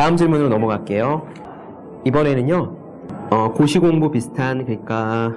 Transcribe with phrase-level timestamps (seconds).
[0.00, 1.26] 다음 질문으로 넘어갈게요.
[2.06, 2.76] 이번에는요,
[3.28, 5.34] 어, 고시공부 비슷한, 그러니까,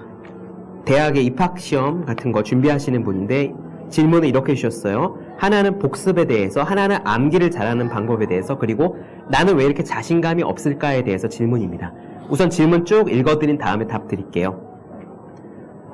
[0.86, 3.54] 대학의 입학시험 같은 거 준비하시는 분인데,
[3.90, 5.18] 질문을 이렇게 주셨어요.
[5.38, 8.96] 하나는 복습에 대해서, 하나는 암기를 잘하는 방법에 대해서, 그리고
[9.30, 11.92] 나는 왜 이렇게 자신감이 없을까에 대해서 질문입니다.
[12.30, 14.62] 우선 질문 쭉 읽어드린 다음에 답 드릴게요.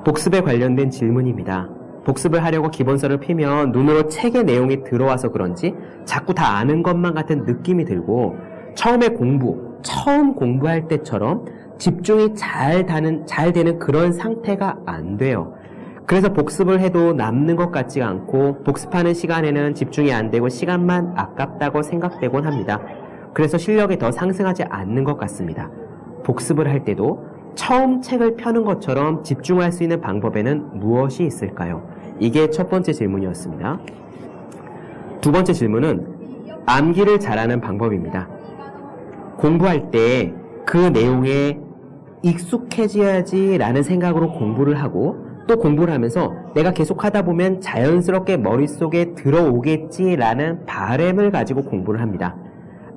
[0.04, 1.70] 복습에 관련된 질문입니다.
[2.04, 5.74] 복습을 하려고 기본서를 피면 눈으로 책의 내용이 들어와서 그런지
[6.04, 8.36] 자꾸 다 아는 것만 같은 느낌이 들고
[8.74, 11.44] 처음에 공부, 처음 공부할 때처럼
[11.78, 15.54] 집중이 잘 다는, 잘 되는 그런 상태가 안 돼요.
[16.06, 22.44] 그래서 복습을 해도 남는 것 같지가 않고 복습하는 시간에는 집중이 안 되고 시간만 아깝다고 생각되곤
[22.44, 22.80] 합니다.
[23.32, 25.70] 그래서 실력이 더 상승하지 않는 것 같습니다.
[26.24, 27.24] 복습을 할 때도
[27.54, 31.88] 처음 책을 펴는 것처럼 집중할 수 있는 방법에는 무엇이 있을까요?
[32.18, 33.78] 이게 첫 번째 질문이었습니다.
[35.20, 36.06] 두 번째 질문은
[36.66, 38.28] 암기를 잘하는 방법입니다.
[39.40, 40.34] 공부할 때
[40.66, 41.58] 그 내용에
[42.22, 45.16] 익숙해져야지 라는 생각으로 공부를 하고
[45.48, 52.36] 또 공부를 하면서 내가 계속 하다 보면 자연스럽게 머릿속에 들어오겠지 라는 바램을 가지고 공부를 합니다.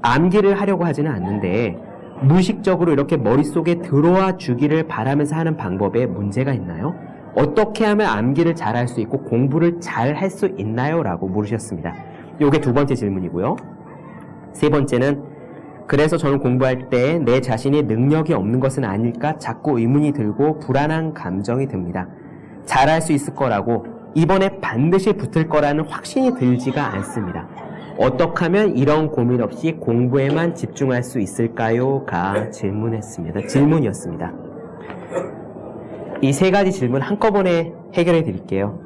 [0.03, 1.77] 암기를 하려고 하지는 않는데
[2.21, 6.93] 무의식적으로 이렇게 머릿속에 들어와 주기를 바라면서 하는 방법에 문제가 있나요?
[7.35, 11.01] 어떻게 하면 암기를 잘 할 수 있고 공부를 잘 할 수 있나요?
[11.01, 11.95] 라고 물으셨습니다.
[12.39, 13.55] 요게 두 번째 질문이고요.
[14.51, 15.32] 세 번째는
[15.87, 21.67] 그래서 저는 공부할 때 내 자신이 능력이 없는 것은 아닐까 자꾸 의문이 들고 불안한 감정이
[21.67, 22.07] 듭니다.
[22.65, 27.47] 잘할 수 있을 거라고 이번에 반드시 붙을 거라는 확신이 들지가 않습니다.
[27.97, 33.47] 어떻게 하면 이런 고민 없이 공부에만 집중할 수 있을까요?가 질문했습니다.
[33.47, 34.33] 질문이었습니다.
[36.21, 38.79] 이 세 가지 질문 한꺼번에 해결해 드릴게요.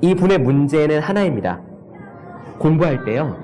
[0.00, 1.60] 이 분의 문제는 하나입니다.
[2.58, 3.36] 공부할 때요.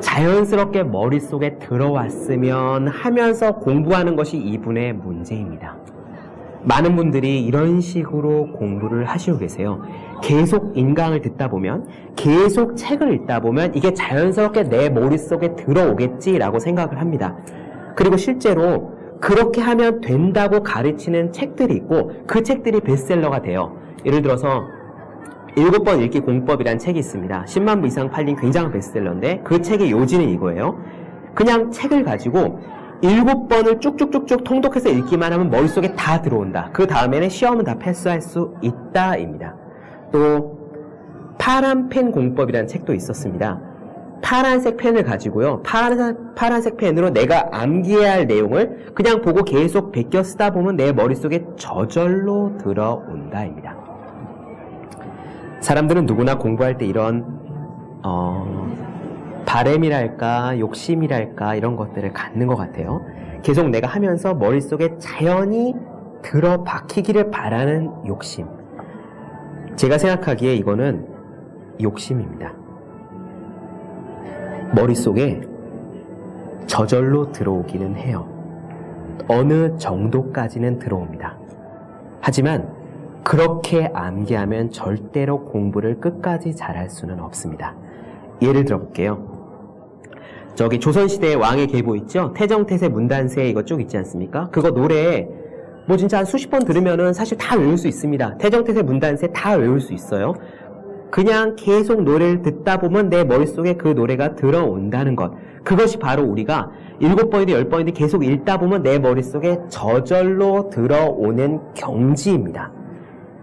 [0.00, 5.76] 자연스럽게 머릿속에 들어왔으면 하면서 공부하는 것이 이분의 문제입니다.
[6.62, 9.82] 많은 분들이 이런 식으로 공부를 하시고 계세요.
[10.22, 17.36] 계속 인강을 듣다 보면, 계속 책을 읽다 보면 이게 자연스럽게 내 머릿속에 들어오겠지라고 생각을 합니다.
[17.94, 23.76] 그리고 실제로 그렇게 하면 된다고 가르치는 책들이 있고 그 책들이 베스트셀러가 돼요.
[24.04, 24.64] 예를 들어서
[25.56, 27.44] 일곱 번 읽기 공법이라는 책이 있습니다.
[27.46, 30.78] 10만 부 이상 팔린 굉장한 베스트셀러인데 그 책의 요지는 이거예요.
[31.34, 32.60] 그냥 책을 가지고
[33.00, 36.70] 일곱 번을 쭉쭉쭉쭉 통독해서 읽기만 하면 머릿속에 다 들어온다.
[36.72, 39.54] 그 다음에는 시험은 다 패스할 수 있다입니다.
[40.12, 40.58] 또
[41.38, 43.60] 파란 펜 공법이라는 책도 있었습니다.
[44.22, 45.62] 파란색 펜을 가지고요.
[45.62, 51.44] 파란, 파란색 펜으로 내가 암기해야 할 내용을 그냥 보고 계속 베껴 쓰다 보면 내 머릿속에
[51.56, 53.85] 저절로 들어온다입니다.
[55.60, 57.24] 사람들은 누구나 공부할 때 이런
[58.04, 58.46] 어,
[59.46, 63.04] 바램이랄까 욕심이랄까 이런 것들을 갖는 것 같아요.
[63.42, 65.74] 계속 내가 하면서 머릿속에 자연히
[66.22, 68.46] 들어 박히기를 바라는 욕심.
[69.76, 71.06] 제가 생각하기에 이거는
[71.80, 72.52] 욕심입니다.
[74.74, 75.42] 머릿속에
[76.66, 78.28] 저절로 들어오기는 해요.
[79.28, 81.38] 어느 정도까지는 들어옵니다.
[82.20, 82.75] 하지만
[83.26, 87.74] 그렇게 암기하면 절대로 공부를 끝까지 잘할 수는 없습니다.
[88.40, 89.18] 예를 들어 볼게요.
[90.54, 92.32] 저기 조선시대의 왕의 계보 있죠?
[92.36, 94.48] 태정태세 문단세 이거 쭉 있지 않습니까?
[94.50, 95.28] 그거 노래
[95.88, 98.38] 뭐 진짜 한 수십 번 들으면은 사실 다 외울 수 있습니다.
[98.38, 100.34] 태정태세 문단세 다 외울 수 있어요.
[101.10, 105.32] 그냥 계속 노래를 듣다 보면 내 머릿속에 그 노래가 들어온다는 것.
[105.64, 106.70] 그것이 바로 우리가
[107.00, 112.75] 일곱 번이든 열 번이든 계속 읽다 보면 내 머릿속에 저절로 들어오는 경지입니다.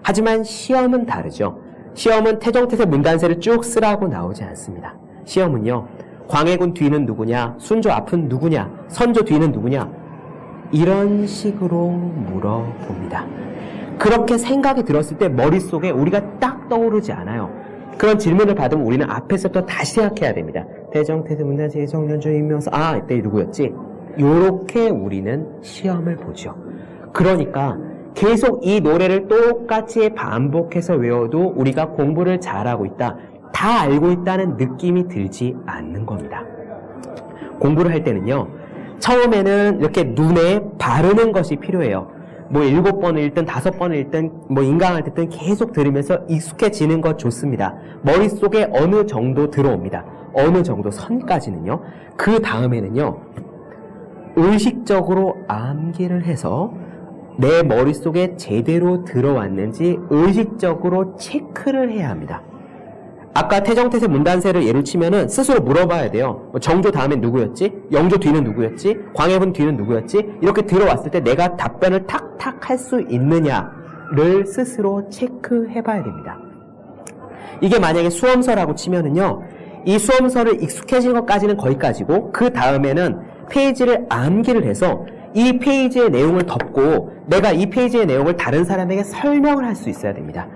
[0.03, 1.57] 하지만 시험은 다르죠.
[1.93, 4.95] 시험은 태정태세 문단세를 쭉 쓰라고 나오지 않습니다.
[5.25, 5.87] 시험은요,
[6.27, 9.89] 광해군 뒤는 누구냐, 순조 앞은 누구냐, 선조 뒤는 누구냐,
[10.71, 13.25] 이런 식으로 물어봅니다.
[13.97, 17.49] 그렇게 생각이 들었을 때 머릿속에 우리가 딱 떠오르지 않아요.
[17.97, 20.65] 그런 질문을 받으면 우리는 앞에서부터 다시 생각해야 됩니다.
[20.91, 23.71] 대정, 태세, 문단 세, 정년조, 임명서, 아, 이때 누구였지?
[24.19, 26.55] 요렇게 우리는 시험을 보죠.
[27.13, 27.77] 그러니까
[28.13, 33.17] 계속 이 노래를 똑같이 반복해서 외워도 우리가 공부를 잘하고 있다.
[33.53, 36.43] 다 알고 있다는 느낌이 들지 않는 겁니다.
[37.59, 38.47] 공부를 할 때는요,
[38.99, 42.11] 처음에는 이렇게 눈에 바르는 것이 필요해요.
[42.49, 47.75] 뭐 일곱 번을 읽든 다섯 번을 읽든 뭐 인강을 듣든 계속 들으면서 익숙해지는 것 좋습니다.
[48.03, 50.05] 머릿속에 어느 정도 들어옵니다.
[50.33, 51.81] 어느 정도 선까지는요.
[52.17, 53.17] 그 다음에는요.
[54.35, 56.73] 의식적으로 암기를 해서
[57.37, 62.41] 내 머릿속에 제대로 들어왔는지 의식적으로 체크를 해야 합니다.
[63.35, 66.49] 아까 태정태세 문단세를 예로 치면은 스스로 물어봐야 돼요.
[66.51, 67.73] 뭐 정조 다음엔 누구였지?
[67.91, 68.95] 영조 뒤는 누구였지?
[69.15, 70.37] 광해군 뒤는 누구였지?
[70.41, 76.37] 이렇게 들어왔을 때 내가 답변을 탁탁 할 수 있느냐를 스스로 체크해 봐야 됩니다.
[77.61, 79.41] 이게 만약에 수험서라고 치면은요.
[79.85, 83.19] 이 수험서를 익숙해진 것까지는 거기까지고 그 다음에는
[83.49, 89.75] 페이지를 암기를 해서 이 페이지의 내용을 덮고 내가 이 페이지의 내용을 다른 사람에게 설명을 할
[89.75, 90.47] 수 있어야 됩니다.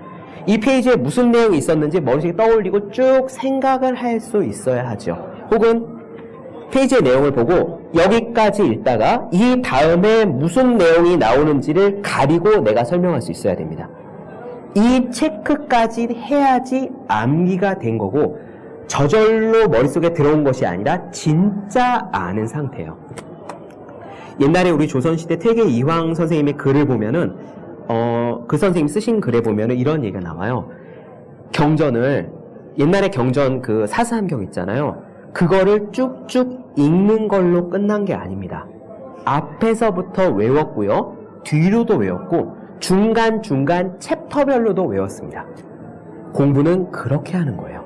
[0.46, 5.18] 이 페이지에 무슨 내용이 있었는지 머릿속에 떠올리고 쭉 생각을 할 수 있어야 하죠.
[5.52, 5.86] 혹은
[6.70, 13.56] 페이지의 내용을 보고 여기까지 읽다가 이 다음에 무슨 내용이 나오는지를 가리고 내가 설명할 수 있어야
[13.56, 13.88] 됩니다.
[14.74, 18.38] 이 체크까지 해야지 암기가 된 거고
[18.86, 22.96] 저절로 머릿속에 들어온 것이 아니라 진짜 아는 상태예요.
[24.40, 27.36] 옛날에 우리 조선시대 퇴계 이황 선생님의 글을 보면은
[27.88, 30.70] 어, 그 선생님 쓰신 글에 보면은 이런 얘기가 나와요.
[31.52, 32.30] 경전을
[32.78, 35.02] 옛날에 경전 그 사사함경 있잖아요.
[35.32, 38.66] 그거를 쭉쭉 읽는 걸로 끝난 게 아닙니다.
[39.24, 41.16] 앞에서부터 외웠고요.
[41.44, 45.44] 뒤로도 외웠고 중간중간 챕터별로도 외웠습니다.
[46.32, 47.77] 공부는 그렇게 하는 거예요.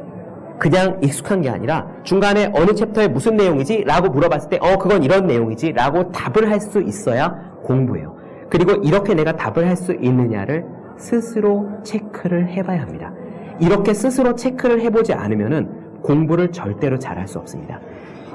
[0.62, 3.82] 그냥 익숙한 게 아니라 중간에 어느 챕터에 무슨 내용이지?
[3.82, 5.72] 라고 물어봤을 때, 어, 그건 이런 내용이지?
[5.72, 8.14] 라고 답을 할 수 있어야 공부예요.
[8.48, 10.64] 그리고 이렇게 내가 답을 할 수 있느냐를
[10.96, 13.12] 스스로 체크를 해봐야 합니다.
[13.58, 15.68] 이렇게 스스로 체크를 해보지 않으면은
[16.00, 17.80] 공부를 절대로 잘할 수 없습니다.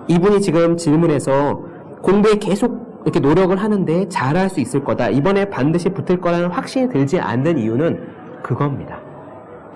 [0.10, 1.64] 이분이 지금 질문에서
[2.02, 5.08] 공부에 계속 이렇게 노력을 하는데 잘할 수 있을 거다.
[5.12, 8.02] 이번에 반드시 붙을 거라는 확신이 들지 않는 이유는
[8.44, 9.07] 그겁니다.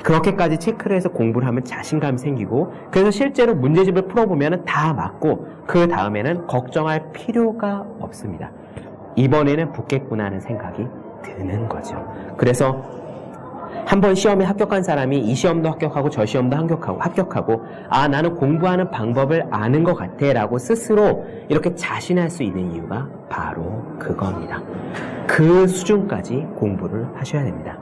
[0.04, 6.48] 그렇게까지 체크를 해서 공부를 하면 자신감이 생기고 그래서 실제로 문제집을 풀어보면 다 맞고 그 다음에는
[6.48, 8.52] 걱정할 필요가 없습니다.
[9.16, 10.88] 이번에는 붙겠구나 하는 생각이
[11.22, 12.04] 드는 거죠.
[12.38, 12.84] 그래서
[13.86, 19.48] 한번 시험에 합격한 사람이 이 시험도 합격하고 저 시험도 합격하고 합격하고 아 나는 공부하는 방법을
[19.52, 24.62] 아는 것 같아라고 스스로 이렇게 자신할 수 있는 이유가 바로 그겁니다.
[25.28, 27.78] 그 수준까지 공부를 하셔야 됩니다.